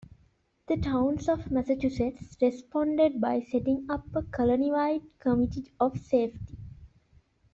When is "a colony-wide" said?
4.15-5.03